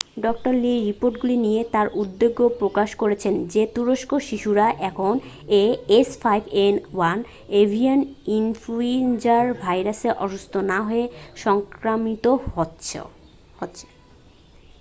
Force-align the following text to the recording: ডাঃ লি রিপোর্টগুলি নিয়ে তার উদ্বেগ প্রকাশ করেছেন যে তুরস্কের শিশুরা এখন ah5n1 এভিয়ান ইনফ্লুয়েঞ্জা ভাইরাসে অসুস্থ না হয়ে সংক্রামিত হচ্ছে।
ডাঃ 0.17 0.37
লি 0.61 0.73
রিপোর্টগুলি 0.81 1.35
নিয়ে 1.37 1.61
তার 1.73 1.87
উদ্বেগ 1.95 2.37
প্রকাশ 2.59 2.89
করেছেন 3.01 3.33
যে 3.53 3.63
তুরস্কের 3.75 4.21
শিশুরা 4.29 4.67
এখন 4.89 5.13
ah5n1 5.59 7.17
এভিয়ান 7.61 7.99
ইনফ্লুয়েঞ্জা 8.37 9.37
ভাইরাসে 9.63 10.09
অসুস্থ 10.25 10.53
না 10.71 10.79
হয়ে 10.87 11.05
সংক্রামিত 11.37 12.25
হচ্ছে। 12.53 12.97